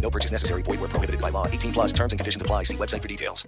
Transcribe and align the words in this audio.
No 0.00 0.10
purchase 0.10 0.32
necessary. 0.32 0.62
Void 0.62 0.80
where 0.80 0.88
prohibited 0.88 1.20
by 1.20 1.30
law. 1.30 1.46
18 1.46 1.72
plus 1.72 1.92
terms 1.92 2.12
and 2.12 2.18
conditions 2.18 2.40
apply. 2.40 2.64
See 2.64 2.76
website 2.76 3.02
for 3.02 3.08
details. 3.08 3.46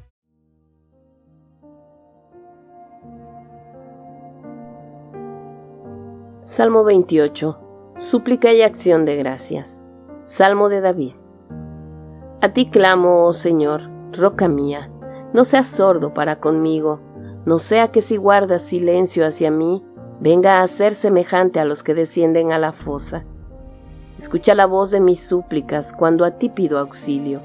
Salmo 6.42 6.83
28. 6.83 7.59
Súplica 7.98 8.53
y 8.53 8.62
acción 8.62 9.05
de 9.05 9.17
gracias. 9.17 9.81
Salmo 10.25 10.69
de 10.69 10.81
David. 10.81 11.12
A 12.42 12.53
ti 12.53 12.70
clamo, 12.70 13.27
oh 13.27 13.33
Señor, 13.33 13.83
roca 14.12 14.48
mía, 14.48 14.91
no 15.35 15.45
seas 15.45 15.69
sordo 15.69 16.14
para 16.14 16.41
conmigo, 16.41 17.01
no 17.45 17.59
sea 17.59 17.92
que 17.92 18.01
si 18.01 18.17
guardas 18.17 18.62
silencio 18.62 19.27
hacia 19.27 19.51
mí, 19.51 19.85
venga 20.20 20.62
a 20.62 20.67
ser 20.67 20.95
semejante 20.95 21.61
a 21.61 21.64
los 21.64 21.83
que 21.83 21.95
descienden 21.95 22.53
a 22.53 22.59
la 22.59 22.73
fosa. 22.73 23.27
Escucha 24.21 24.55
la 24.55 24.67
voz 24.67 24.91
de 24.91 25.01
mis 25.01 25.19
súplicas 25.19 25.95
cuando 25.95 26.27
a 26.27 26.33
ti 26.33 26.51
pido 26.51 26.79
auxilio, 26.79 27.41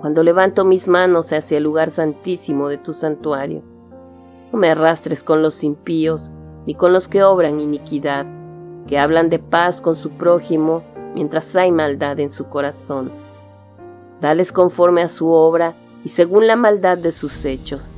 cuando 0.00 0.22
levanto 0.22 0.64
mis 0.64 0.86
manos 0.86 1.32
hacia 1.32 1.58
el 1.58 1.64
lugar 1.64 1.90
santísimo 1.90 2.68
de 2.68 2.78
tu 2.78 2.92
santuario. 2.92 3.62
No 4.52 4.60
me 4.60 4.70
arrastres 4.70 5.24
con 5.24 5.42
los 5.42 5.64
impíos, 5.64 6.30
ni 6.66 6.76
con 6.76 6.92
los 6.92 7.08
que 7.08 7.24
obran 7.24 7.58
iniquidad, 7.58 8.26
que 8.86 8.96
hablan 8.96 9.28
de 9.28 9.40
paz 9.40 9.80
con 9.80 9.96
su 9.96 10.10
prójimo 10.10 10.84
mientras 11.16 11.56
hay 11.56 11.72
maldad 11.72 12.20
en 12.20 12.30
su 12.30 12.44
corazón. 12.44 13.10
Dales 14.20 14.52
conforme 14.52 15.02
a 15.02 15.08
su 15.08 15.28
obra 15.30 15.74
y 16.04 16.10
según 16.10 16.46
la 16.46 16.54
maldad 16.54 16.96
de 16.96 17.10
sus 17.10 17.44
hechos. 17.44 17.90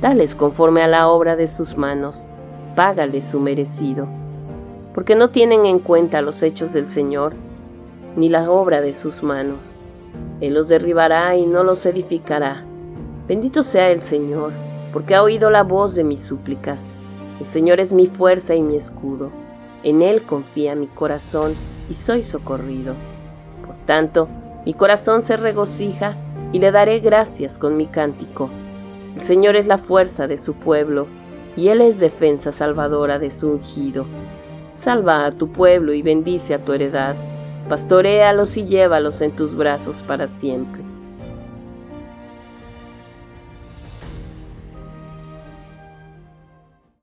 Dales 0.00 0.36
conforme 0.36 0.82
a 0.82 0.86
la 0.86 1.08
obra 1.08 1.34
de 1.34 1.48
sus 1.48 1.76
manos. 1.76 2.28
Págales 2.76 3.24
su 3.24 3.40
merecido. 3.40 4.06
Porque 4.94 5.16
no 5.16 5.30
tienen 5.30 5.66
en 5.66 5.80
cuenta 5.80 6.22
los 6.22 6.44
hechos 6.44 6.72
del 6.72 6.88
Señor, 6.88 7.34
ni 8.16 8.28
la 8.28 8.50
obra 8.50 8.80
de 8.80 8.92
sus 8.92 9.22
manos. 9.22 9.74
Él 10.40 10.54
los 10.54 10.68
derribará 10.68 11.36
y 11.36 11.46
no 11.46 11.62
los 11.62 11.86
edificará. 11.86 12.64
Bendito 13.28 13.62
sea 13.62 13.90
el 13.90 14.00
Señor, 14.00 14.52
porque 14.92 15.14
ha 15.14 15.22
oído 15.22 15.50
la 15.50 15.62
voz 15.62 15.94
de 15.94 16.04
mis 16.04 16.20
súplicas. 16.20 16.82
El 17.40 17.50
Señor 17.50 17.80
es 17.80 17.92
mi 17.92 18.06
fuerza 18.06 18.54
y 18.54 18.62
mi 18.62 18.76
escudo. 18.76 19.30
En 19.82 20.02
Él 20.02 20.24
confía 20.24 20.74
mi 20.74 20.86
corazón 20.86 21.54
y 21.90 21.94
soy 21.94 22.22
socorrido. 22.22 22.94
Por 23.64 23.76
tanto, 23.86 24.28
mi 24.64 24.74
corazón 24.74 25.22
se 25.22 25.36
regocija 25.36 26.16
y 26.52 26.58
le 26.58 26.70
daré 26.70 27.00
gracias 27.00 27.58
con 27.58 27.76
mi 27.76 27.86
cántico. 27.86 28.48
El 29.16 29.24
Señor 29.24 29.56
es 29.56 29.66
la 29.66 29.78
fuerza 29.78 30.26
de 30.26 30.38
su 30.38 30.54
pueblo 30.54 31.06
y 31.56 31.68
Él 31.68 31.80
es 31.80 32.00
defensa 32.00 32.52
salvadora 32.52 33.18
de 33.18 33.30
su 33.30 33.48
ungido. 33.48 34.06
Salva 34.72 35.24
a 35.24 35.32
tu 35.32 35.52
pueblo 35.52 35.94
y 35.94 36.02
bendice 36.02 36.54
a 36.54 36.64
tu 36.64 36.72
heredad. 36.72 37.16
Pastoréalos 37.68 38.56
y 38.56 38.64
llévalos 38.64 39.20
en 39.20 39.32
tus 39.32 39.56
brazos 39.56 39.96
para 40.06 40.28
siempre. 40.40 40.85